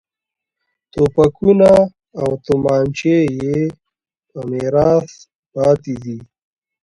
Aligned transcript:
توپکونه 0.91 1.71
او 2.21 2.29
تومانچې 2.45 3.15
یې 3.37 3.57
په 4.29 4.39
میراث 4.49 5.09
پاتې 5.53 5.93
دي. 6.03 6.17